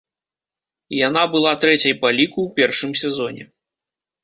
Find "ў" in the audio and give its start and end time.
2.47-2.57